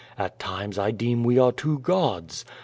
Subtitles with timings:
[0.17, 2.43] At timc^ 1 deem we are two gods.